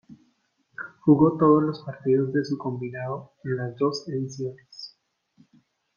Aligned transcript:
Jugó 1.05 1.37
todos 1.37 1.61
los 1.61 1.83
partidos 1.83 2.33
de 2.33 2.43
su 2.43 2.57
combinado 2.57 3.33
en 3.43 3.57
las 3.57 3.75
dos 3.77 4.09
ediciones. 4.09 4.97